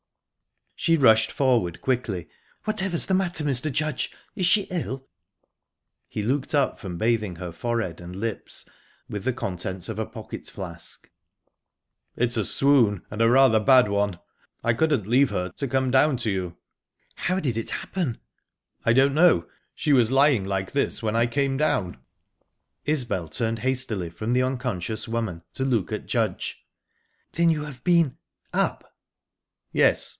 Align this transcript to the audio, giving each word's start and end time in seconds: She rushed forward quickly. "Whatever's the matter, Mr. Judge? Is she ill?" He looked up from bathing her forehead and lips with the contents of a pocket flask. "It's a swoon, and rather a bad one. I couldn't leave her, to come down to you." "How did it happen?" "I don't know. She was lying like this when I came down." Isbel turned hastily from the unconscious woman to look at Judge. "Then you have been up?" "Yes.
She 0.73 0.97
rushed 0.97 1.31
forward 1.31 1.79
quickly. 1.79 2.27
"Whatever's 2.63 3.05
the 3.05 3.13
matter, 3.13 3.43
Mr. 3.43 3.71
Judge? 3.71 4.11
Is 4.35 4.47
she 4.47 4.63
ill?" 4.71 5.07
He 6.09 6.23
looked 6.23 6.55
up 6.55 6.79
from 6.79 6.97
bathing 6.97 7.35
her 7.35 7.51
forehead 7.51 8.01
and 8.01 8.15
lips 8.15 8.67
with 9.07 9.23
the 9.23 9.31
contents 9.31 9.89
of 9.89 9.99
a 9.99 10.07
pocket 10.07 10.47
flask. 10.47 11.07
"It's 12.15 12.35
a 12.35 12.43
swoon, 12.43 13.03
and 13.11 13.21
rather 13.21 13.59
a 13.59 13.63
bad 13.63 13.89
one. 13.89 14.17
I 14.63 14.73
couldn't 14.73 15.05
leave 15.05 15.29
her, 15.29 15.51
to 15.57 15.67
come 15.67 15.91
down 15.91 16.17
to 16.17 16.31
you." 16.31 16.57
"How 17.13 17.39
did 17.39 17.57
it 17.57 17.69
happen?" 17.69 18.17
"I 18.83 18.91
don't 18.93 19.13
know. 19.13 19.45
She 19.75 19.93
was 19.93 20.09
lying 20.09 20.45
like 20.45 20.71
this 20.71 21.03
when 21.03 21.15
I 21.15 21.27
came 21.27 21.57
down." 21.57 21.99
Isbel 22.85 23.27
turned 23.27 23.59
hastily 23.59 24.09
from 24.09 24.33
the 24.33 24.41
unconscious 24.41 25.07
woman 25.07 25.43
to 25.53 25.63
look 25.63 25.91
at 25.91 26.07
Judge. 26.07 26.65
"Then 27.33 27.51
you 27.51 27.65
have 27.65 27.83
been 27.83 28.17
up?" 28.51 28.87
"Yes. 29.73 30.07